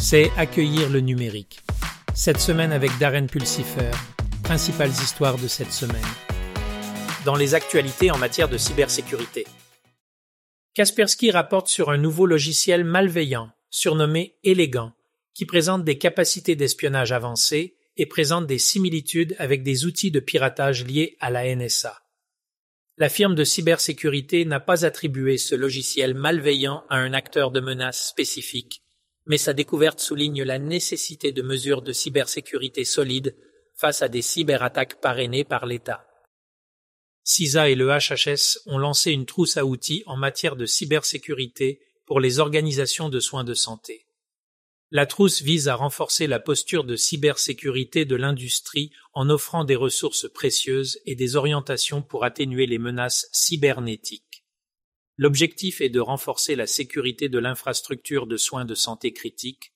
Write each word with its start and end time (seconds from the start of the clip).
c'est 0.00 0.30
accueillir 0.38 0.88
le 0.88 1.00
numérique. 1.00 1.60
Cette 2.14 2.40
semaine 2.40 2.72
avec 2.72 2.90
Darren 2.98 3.26
Pulsifer, 3.26 3.90
principales 4.42 4.90
histoires 4.90 5.36
de 5.36 5.46
cette 5.46 5.72
semaine. 5.72 6.00
Dans 7.26 7.36
les 7.36 7.54
actualités 7.54 8.10
en 8.10 8.16
matière 8.16 8.48
de 8.48 8.56
cybersécurité. 8.56 9.46
Kaspersky 10.72 11.30
rapporte 11.30 11.68
sur 11.68 11.90
un 11.90 11.98
nouveau 11.98 12.24
logiciel 12.24 12.82
malveillant, 12.82 13.50
surnommé 13.68 14.38
Élégant, 14.42 14.92
qui 15.34 15.44
présente 15.44 15.84
des 15.84 15.98
capacités 15.98 16.56
d'espionnage 16.56 17.12
avancées 17.12 17.76
et 17.98 18.06
présente 18.06 18.46
des 18.46 18.58
similitudes 18.58 19.36
avec 19.38 19.62
des 19.62 19.84
outils 19.84 20.10
de 20.10 20.20
piratage 20.20 20.86
liés 20.86 21.18
à 21.20 21.30
la 21.30 21.54
NSA. 21.54 22.00
La 22.96 23.10
firme 23.10 23.34
de 23.34 23.44
cybersécurité 23.44 24.46
n'a 24.46 24.60
pas 24.60 24.86
attribué 24.86 25.36
ce 25.36 25.54
logiciel 25.54 26.14
malveillant 26.14 26.84
à 26.88 26.96
un 26.96 27.12
acteur 27.12 27.50
de 27.50 27.60
menace 27.60 28.08
spécifique, 28.08 28.82
mais 29.26 29.38
sa 29.38 29.52
découverte 29.52 30.00
souligne 30.00 30.42
la 30.42 30.58
nécessité 30.58 31.32
de 31.32 31.42
mesures 31.42 31.82
de 31.82 31.92
cybersécurité 31.92 32.84
solides 32.84 33.36
face 33.74 34.02
à 34.02 34.08
des 34.08 34.22
cyberattaques 34.22 35.00
parrainées 35.00 35.44
par 35.44 35.66
l'État. 35.66 36.06
CISA 37.24 37.70
et 37.70 37.74
le 37.74 37.88
HHS 37.88 38.58
ont 38.66 38.78
lancé 38.78 39.12
une 39.12 39.26
trousse 39.26 39.56
à 39.56 39.64
outils 39.64 40.02
en 40.06 40.16
matière 40.16 40.56
de 40.56 40.66
cybersécurité 40.66 41.80
pour 42.06 42.20
les 42.20 42.40
organisations 42.40 43.08
de 43.08 43.20
soins 43.20 43.44
de 43.44 43.54
santé. 43.54 44.06
La 44.90 45.06
trousse 45.06 45.42
vise 45.42 45.68
à 45.68 45.76
renforcer 45.76 46.26
la 46.26 46.40
posture 46.40 46.82
de 46.82 46.96
cybersécurité 46.96 48.04
de 48.04 48.16
l'industrie 48.16 48.90
en 49.12 49.30
offrant 49.30 49.62
des 49.62 49.76
ressources 49.76 50.28
précieuses 50.28 50.98
et 51.06 51.14
des 51.14 51.36
orientations 51.36 52.02
pour 52.02 52.24
atténuer 52.24 52.66
les 52.66 52.78
menaces 52.78 53.28
cybernétiques. 53.32 54.29
L'objectif 55.20 55.82
est 55.82 55.90
de 55.90 56.00
renforcer 56.00 56.56
la 56.56 56.66
sécurité 56.66 57.28
de 57.28 57.38
l'infrastructure 57.38 58.26
de 58.26 58.38
soins 58.38 58.64
de 58.64 58.74
santé 58.74 59.12
critiques, 59.12 59.74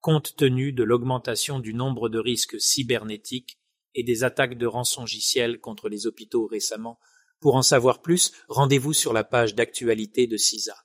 compte 0.00 0.36
tenu 0.36 0.70
de 0.70 0.84
l'augmentation 0.84 1.58
du 1.58 1.74
nombre 1.74 2.08
de 2.08 2.20
risques 2.20 2.60
cybernétiques 2.60 3.58
et 3.96 4.04
des 4.04 4.22
attaques 4.22 4.56
de 4.56 4.66
rançongiciel 4.66 5.58
contre 5.58 5.88
les 5.88 6.06
hôpitaux 6.06 6.46
récemment. 6.46 7.00
Pour 7.40 7.56
en 7.56 7.62
savoir 7.62 8.02
plus, 8.02 8.34
rendez-vous 8.46 8.92
sur 8.92 9.12
la 9.12 9.24
page 9.24 9.56
d'actualité 9.56 10.28
de 10.28 10.36
CISA 10.36 10.76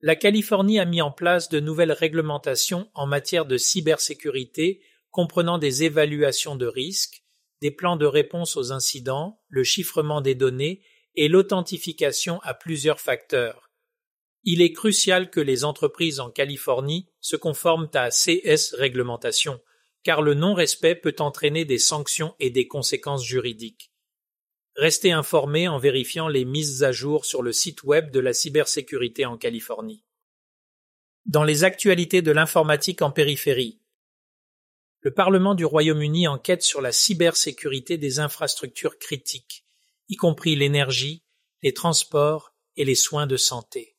la 0.00 0.16
Californie 0.16 0.78
a 0.78 0.86
mis 0.86 1.02
en 1.02 1.10
place 1.10 1.50
de 1.50 1.60
nouvelles 1.60 1.92
réglementations 1.92 2.88
en 2.94 3.06
matière 3.06 3.44
de 3.44 3.58
cybersécurité 3.58 4.80
comprenant 5.10 5.58
des 5.58 5.84
évaluations 5.84 6.56
de 6.56 6.66
risques, 6.66 7.24
des 7.60 7.72
plans 7.72 7.96
de 7.96 8.06
réponse 8.06 8.56
aux 8.56 8.72
incidents, 8.72 9.42
le 9.48 9.64
chiffrement 9.64 10.22
des 10.22 10.36
données 10.36 10.82
et 11.14 11.28
l'authentification 11.28 12.40
à 12.42 12.54
plusieurs 12.54 13.00
facteurs. 13.00 13.70
Il 14.44 14.62
est 14.62 14.72
crucial 14.72 15.30
que 15.30 15.40
les 15.40 15.64
entreprises 15.64 16.20
en 16.20 16.30
Californie 16.30 17.08
se 17.20 17.36
conforment 17.36 17.90
à 17.94 18.10
CS 18.10 18.74
réglementation, 18.74 19.60
car 20.04 20.22
le 20.22 20.34
non-respect 20.34 20.94
peut 20.94 21.16
entraîner 21.18 21.64
des 21.64 21.78
sanctions 21.78 22.34
et 22.38 22.50
des 22.50 22.68
conséquences 22.68 23.24
juridiques. 23.24 23.92
Restez 24.76 25.10
informés 25.10 25.66
en 25.66 25.78
vérifiant 25.78 26.28
les 26.28 26.44
mises 26.44 26.84
à 26.84 26.92
jour 26.92 27.24
sur 27.24 27.42
le 27.42 27.52
site 27.52 27.82
web 27.82 28.10
de 28.10 28.20
la 28.20 28.32
cybersécurité 28.32 29.26
en 29.26 29.36
Californie. 29.36 30.04
Dans 31.26 31.44
les 31.44 31.64
actualités 31.64 32.22
de 32.22 32.30
l'informatique 32.30 33.02
en 33.02 33.10
périphérie, 33.10 33.80
le 35.00 35.12
Parlement 35.12 35.54
du 35.54 35.64
Royaume-Uni 35.64 36.26
enquête 36.26 36.62
sur 36.62 36.80
la 36.80 36.90
cybersécurité 36.90 37.98
des 37.98 38.18
infrastructures 38.18 38.98
critiques, 38.98 39.64
y 40.08 40.16
compris 40.16 40.56
l'énergie, 40.56 41.24
les 41.62 41.74
transports 41.74 42.54
et 42.76 42.84
les 42.84 42.94
soins 42.94 43.26
de 43.26 43.36
santé. 43.36 43.96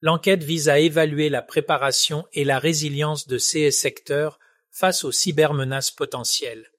L'enquête 0.00 0.44
vise 0.44 0.68
à 0.68 0.78
évaluer 0.78 1.28
la 1.28 1.42
préparation 1.42 2.26
et 2.32 2.44
la 2.44 2.58
résilience 2.58 3.26
de 3.26 3.38
ces 3.38 3.70
secteurs 3.70 4.38
face 4.70 5.04
aux 5.04 5.12
cybermenaces 5.12 5.90
potentielles. 5.90 6.70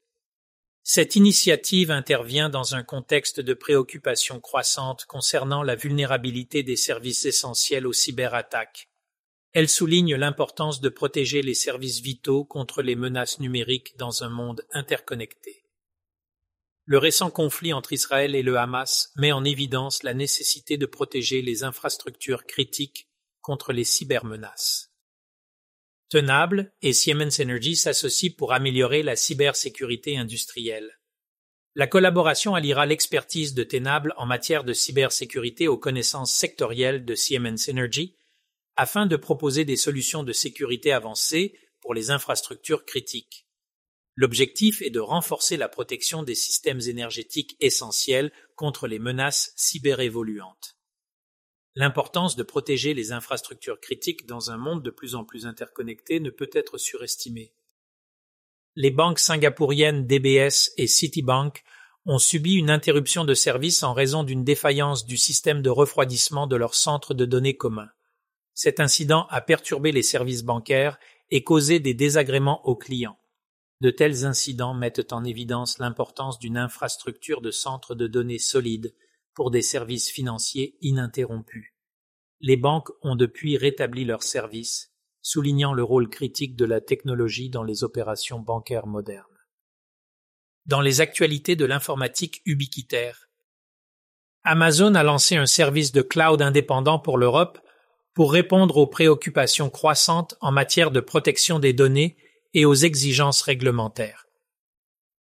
Cette 0.83 1.15
initiative 1.15 1.91
intervient 1.91 2.49
dans 2.49 2.75
un 2.75 2.83
contexte 2.83 3.41
de 3.41 3.53
préoccupation 3.53 4.39
croissante 4.39 5.05
concernant 5.05 5.61
la 5.63 5.75
vulnérabilité 5.75 6.63
des 6.63 6.77
services 6.77 7.25
essentiels 7.25 7.85
aux 7.85 7.93
cyberattaques. 7.93 8.89
Elle 9.51 9.69
souligne 9.69 10.15
l'importance 10.15 10.79
de 10.79 10.89
protéger 10.89 11.41
les 11.41 11.53
services 11.53 11.99
vitaux 11.99 12.45
contre 12.45 12.81
les 12.81 12.95
menaces 12.95 13.39
numériques 13.39 13.97
dans 13.97 14.23
un 14.23 14.29
monde 14.29 14.65
interconnecté. 14.71 15.63
Le 16.89 16.97
récent 16.97 17.29
conflit 17.29 17.71
entre 17.71 17.93
Israël 17.93 18.33
et 18.33 18.41
le 18.41 18.57
Hamas 18.57 19.11
met 19.15 19.31
en 19.31 19.43
évidence 19.43 20.01
la 20.01 20.15
nécessité 20.15 20.75
de 20.75 20.87
protéger 20.87 21.43
les 21.43 21.63
infrastructures 21.63 22.47
critiques 22.47 23.07
contre 23.41 23.73
les 23.73 23.83
cybermenaces. 23.83 24.91
Tenable 26.09 26.73
et 26.81 26.93
Siemens 26.93 27.39
Energy 27.39 27.75
s'associent 27.75 28.33
pour 28.35 28.53
améliorer 28.53 29.03
la 29.03 29.15
cybersécurité 29.15 30.17
industrielle. 30.17 30.99
La 31.75 31.85
collaboration 31.85 32.55
alliera 32.55 32.87
l'expertise 32.87 33.53
de 33.53 33.63
Tenable 33.63 34.15
en 34.17 34.25
matière 34.25 34.63
de 34.63 34.73
cybersécurité 34.73 35.67
aux 35.67 35.77
connaissances 35.77 36.33
sectorielles 36.33 37.05
de 37.05 37.13
Siemens 37.13 37.69
Energy 37.69 38.17
afin 38.77 39.05
de 39.05 39.15
proposer 39.15 39.63
des 39.63 39.77
solutions 39.77 40.23
de 40.23 40.33
sécurité 40.33 40.91
avancées 40.91 41.53
pour 41.81 41.93
les 41.93 42.09
infrastructures 42.09 42.83
critiques. 42.83 43.45
L'objectif 44.15 44.81
est 44.81 44.89
de 44.89 44.99
renforcer 44.99 45.57
la 45.57 45.69
protection 45.69 46.23
des 46.23 46.35
systèmes 46.35 46.81
énergétiques 46.81 47.55
essentiels 47.59 48.31
contre 48.55 48.87
les 48.87 48.99
menaces 48.99 49.53
cyberévoluantes. 49.55 50.75
L'importance 51.75 52.35
de 52.35 52.43
protéger 52.43 52.93
les 52.93 53.11
infrastructures 53.11 53.79
critiques 53.79 54.25
dans 54.25 54.51
un 54.51 54.57
monde 54.57 54.83
de 54.83 54.89
plus 54.89 55.15
en 55.15 55.23
plus 55.23 55.45
interconnecté 55.45 56.19
ne 56.19 56.29
peut 56.29 56.49
être 56.53 56.77
surestimée. 56.77 57.53
Les 58.75 58.91
banques 58.91 59.19
singapouriennes 59.19 60.07
DBS 60.07 60.71
et 60.77 60.87
Citibank 60.87 61.63
ont 62.05 62.17
subi 62.17 62.55
une 62.55 62.69
interruption 62.69 63.23
de 63.23 63.33
service 63.33 63.83
en 63.83 63.93
raison 63.93 64.23
d'une 64.23 64.43
défaillance 64.43 65.05
du 65.05 65.17
système 65.17 65.61
de 65.61 65.69
refroidissement 65.69 66.47
de 66.47 66.55
leur 66.55 66.73
centre 66.73 67.13
de 67.13 67.25
données 67.25 67.57
commun. 67.57 67.89
Cet 68.53 68.79
incident 68.79 69.27
a 69.29 69.41
perturbé 69.41 69.91
les 69.91 70.03
services 70.03 70.43
bancaires 70.43 70.97
et 71.29 71.43
causé 71.43 71.79
des 71.79 71.93
désagréments 71.93 72.65
aux 72.67 72.75
clients. 72.75 73.18
De 73.81 73.91
tels 73.91 74.25
incidents 74.25 74.73
mettent 74.73 75.13
en 75.13 75.23
évidence 75.23 75.79
l'importance 75.79 76.37
d'une 76.37 76.57
infrastructure 76.57 77.41
de 77.41 77.51
centres 77.51 77.95
de 77.95 78.07
données 78.07 78.39
solides 78.39 78.93
pour 79.33 79.51
des 79.51 79.61
services 79.61 80.09
financiers 80.09 80.77
ininterrompus. 80.81 81.73
Les 82.41 82.57
banques 82.57 82.89
ont 83.03 83.15
depuis 83.15 83.57
rétabli 83.57 84.03
leurs 84.03 84.23
services, 84.23 84.91
soulignant 85.21 85.73
le 85.73 85.83
rôle 85.83 86.09
critique 86.09 86.57
de 86.57 86.65
la 86.65 86.81
technologie 86.81 87.49
dans 87.49 87.63
les 87.63 87.83
opérations 87.83 88.39
bancaires 88.39 88.87
modernes. 88.87 89.25
Dans 90.65 90.81
les 90.81 90.99
actualités 90.99 91.55
de 91.55 91.65
l'informatique 91.65 92.41
ubiquitaire, 92.45 93.29
Amazon 94.43 94.95
a 94.95 95.03
lancé 95.03 95.35
un 95.35 95.45
service 95.45 95.91
de 95.91 96.01
cloud 96.01 96.41
indépendant 96.41 96.99
pour 96.99 97.17
l'Europe 97.17 97.59
pour 98.13 98.33
répondre 98.33 98.77
aux 98.77 98.87
préoccupations 98.87 99.69
croissantes 99.69 100.35
en 100.41 100.51
matière 100.51 100.91
de 100.91 100.99
protection 100.99 101.59
des 101.59 101.73
données 101.73 102.17
et 102.53 102.65
aux 102.65 102.75
exigences 102.75 103.41
réglementaires. 103.41 104.27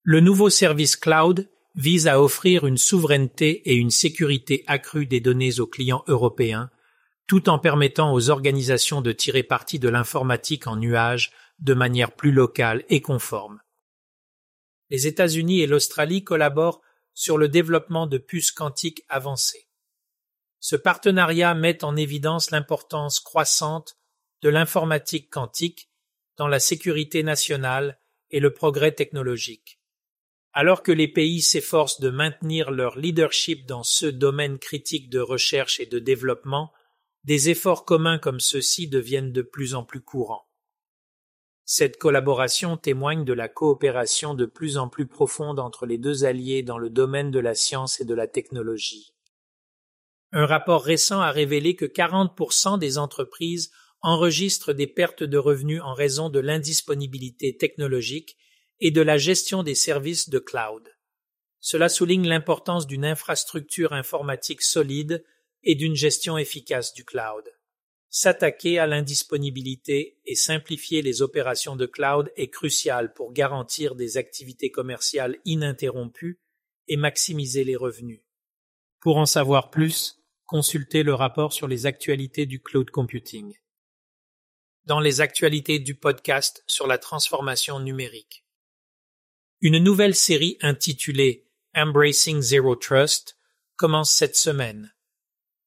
Le 0.03 0.19
nouveau 0.19 0.49
service 0.49 0.95
cloud 0.95 1.49
vise 1.75 2.07
à 2.07 2.21
offrir 2.21 2.65
une 2.65 2.77
souveraineté 2.77 3.69
et 3.69 3.75
une 3.75 3.91
sécurité 3.91 4.63
accrue 4.67 5.05
des 5.05 5.19
données 5.19 5.59
aux 5.59 5.67
clients 5.67 6.03
européens, 6.07 6.69
tout 7.27 7.47
en 7.49 7.59
permettant 7.59 8.13
aux 8.13 8.29
organisations 8.29 9.01
de 9.01 9.11
tirer 9.11 9.43
parti 9.43 9.77
de 9.77 9.89
l'informatique 9.89 10.67
en 10.67 10.75
nuage 10.75 11.31
de 11.59 11.73
manière 11.73 12.11
plus 12.11 12.31
locale 12.31 12.83
et 12.89 13.01
conforme. 13.01 13.61
Les 14.89 15.05
États-Unis 15.05 15.61
et 15.61 15.67
l'Australie 15.67 16.23
collaborent 16.23 16.81
sur 17.13 17.37
le 17.37 17.47
développement 17.47 18.07
de 18.07 18.17
puces 18.17 18.51
quantiques 18.51 19.03
avancées. 19.09 19.67
Ce 20.59 20.75
partenariat 20.75 21.53
met 21.53 21.83
en 21.83 21.95
évidence 21.95 22.51
l'importance 22.51 23.19
croissante 23.19 23.97
de 24.41 24.49
l'informatique 24.49 25.29
quantique 25.29 25.89
dans 26.39 26.47
la 26.47 26.59
sécurité 26.59 27.21
nationale 27.21 27.99
et 28.31 28.39
le 28.39 28.53
progrès 28.53 28.93
technologique. 28.93 29.81
Alors 30.53 30.83
que 30.83 30.93
les 30.93 31.09
pays 31.09 31.41
s'efforcent 31.41 31.99
de 31.99 32.09
maintenir 32.09 32.71
leur 32.71 32.97
leadership 32.97 33.65
dans 33.67 33.83
ce 33.83 34.05
domaine 34.05 34.57
critique 34.57 35.09
de 35.09 35.19
recherche 35.19 35.81
et 35.81 35.85
de 35.85 35.99
développement, 35.99 36.71
des 37.25 37.49
efforts 37.49 37.83
communs 37.83 38.19
comme 38.19 38.39
ceux-ci 38.39 38.87
deviennent 38.87 39.33
de 39.33 39.41
plus 39.41 39.75
en 39.75 39.83
plus 39.83 39.99
courants. 39.99 40.47
Cette 41.65 41.97
collaboration 41.97 42.77
témoigne 42.77 43.25
de 43.25 43.33
la 43.33 43.49
coopération 43.49 44.33
de 44.33 44.45
plus 44.45 44.77
en 44.77 44.87
plus 44.87 45.07
profonde 45.07 45.59
entre 45.59 45.85
les 45.85 45.97
deux 45.97 46.23
alliés 46.23 46.63
dans 46.63 46.77
le 46.77 46.89
domaine 46.89 47.31
de 47.31 47.39
la 47.39 47.53
science 47.53 47.99
et 47.99 48.05
de 48.05 48.15
la 48.15 48.27
technologie. 48.27 49.13
Un 50.31 50.45
rapport 50.45 50.83
récent 50.83 51.19
a 51.19 51.31
révélé 51.31 51.75
que 51.75 51.85
40% 51.85 52.79
des 52.79 52.97
entreprises 52.97 53.71
enregistrent 54.01 54.73
des 54.73 54.87
pertes 54.87 55.23
de 55.23 55.37
revenus 55.37 55.81
en 55.81 55.93
raison 55.93 56.29
de 56.29 56.39
l'indisponibilité 56.39 57.57
technologique 57.57 58.37
et 58.79 58.91
de 58.91 59.01
la 59.01 59.17
gestion 59.17 59.63
des 59.63 59.75
services 59.75 60.29
de 60.29 60.39
cloud. 60.39 60.95
Cela 61.59 61.89
souligne 61.89 62.27
l'importance 62.27 62.87
d'une 62.87 63.05
infrastructure 63.05 63.93
informatique 63.93 64.61
solide 64.61 65.25
et 65.63 65.75
d'une 65.75 65.95
gestion 65.95 66.37
efficace 66.37 66.93
du 66.93 67.03
cloud. 67.03 67.43
S'attaquer 68.09 68.79
à 68.79 68.87
l'indisponibilité 68.87 70.17
et 70.25 70.35
simplifier 70.35 71.01
les 71.01 71.21
opérations 71.21 71.75
de 71.75 71.85
cloud 71.85 72.31
est 72.37 72.49
crucial 72.49 73.13
pour 73.13 73.33
garantir 73.33 73.95
des 73.95 74.17
activités 74.17 74.71
commerciales 74.71 75.37
ininterrompues 75.45 76.39
et 76.87 76.97
maximiser 76.97 77.63
les 77.63 77.75
revenus. 77.75 78.21
Pour 78.99 79.17
en 79.17 79.27
savoir 79.27 79.69
plus, 79.69 80.17
consultez 80.45 81.03
le 81.03 81.13
rapport 81.13 81.53
sur 81.53 81.67
les 81.67 81.85
actualités 81.85 82.47
du 82.47 82.61
cloud 82.61 82.89
computing. 82.89 83.53
Dans 84.89 84.99
les 84.99 85.21
actualités 85.21 85.77
du 85.77 85.93
podcast 85.93 86.63
sur 86.65 86.87
la 86.87 86.97
transformation 86.97 87.79
numérique. 87.79 88.43
Une 89.61 89.77
nouvelle 89.77 90.15
série 90.15 90.57
intitulée 90.61 91.45
Embracing 91.75 92.41
Zero 92.41 92.75
Trust 92.75 93.37
commence 93.75 94.11
cette 94.11 94.35
semaine. 94.35 94.91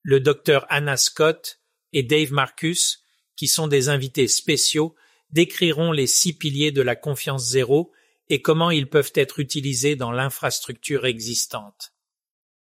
Le 0.03 0.19
docteur 0.19 0.67
Anna 0.71 0.97
Scott 0.97 1.61
et 1.93 2.03
Dave 2.03 2.33
Marcus, 2.33 3.05
qui 3.37 3.47
sont 3.47 3.69
des 3.69 3.89
invités 3.89 4.27
spéciaux, 4.27 4.97
décriront 5.31 5.93
les 5.93 6.09
six 6.09 6.33
piliers 6.33 6.73
de 6.73 6.83
la 6.83 6.97
confiance 6.97 7.49
zéro 7.49 7.93
et 8.29 8.43
comment 8.43 8.73
ils 8.73 8.89
peuvent 8.89 9.13
être 9.15 9.39
utilisés 9.39 9.95
dans 9.95 10.11
l'infrastructure 10.11 11.07
existante. 11.07 11.93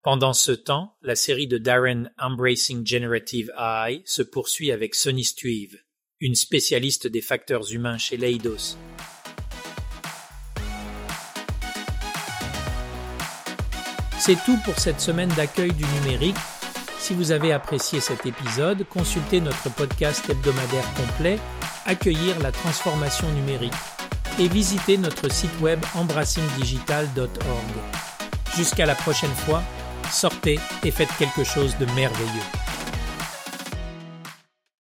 Pendant 0.04 0.32
ce 0.32 0.54
temps, 0.54 0.96
la 1.02 1.18
série 1.18 1.48
de 1.48 1.58
Darren 1.58 2.14
Embracing 2.18 2.88
Generative 2.88 3.52
AI 3.60 4.04
se 4.06 4.22
poursuit 4.22 4.72
avec 4.72 4.96
Sonny 4.96 5.26
Stuive, 5.26 5.82
une 6.22 6.36
spécialiste 6.36 7.08
des 7.08 7.22
facteurs 7.22 7.72
humains 7.72 7.98
chez 7.98 8.18
Leidos. 8.18 8.78
C'est 14.18 14.38
tout 14.46 14.58
pour 14.64 14.80
cette 14.80 15.02
semaine 15.02 15.30
d'accueil 15.36 15.72
du 15.74 15.84
numérique. 16.00 16.38
Si 16.98 17.14
vous 17.14 17.32
avez 17.32 17.52
apprécié 17.52 18.00
cet 18.00 18.26
épisode, 18.26 18.88
consultez 18.88 19.42
notre 19.42 19.70
podcast 19.76 20.28
hebdomadaire 20.30 20.94
complet 20.96 21.38
Accueillir 21.86 22.40
la 22.40 22.52
transformation 22.52 23.30
numérique 23.34 23.74
et 24.40 24.48
visitez 24.48 24.98
notre 24.98 25.32
site 25.32 25.60
web 25.62 25.80
embrassingdigital.org. 25.94 27.28
Jusqu'à 28.56 28.88
la 28.88 28.96
prochaine 28.96 29.30
fois, 29.30 29.62
sortez 30.12 30.60
et 30.84 30.92
faites 30.92 31.16
quelque 31.20 31.44
chose 31.44 31.78
de 31.78 31.86
merveilleux. 31.94 32.65